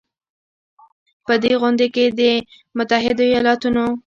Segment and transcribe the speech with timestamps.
[1.27, 2.19] په دې غونډې کې د
[2.77, 3.85] متحدو ایالتونو